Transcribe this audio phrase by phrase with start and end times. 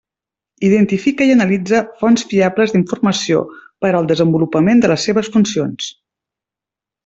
[0.69, 3.45] Identifica i analitza fonts fiables d'informació
[3.85, 5.95] per al desenvolupament de les seves funcions.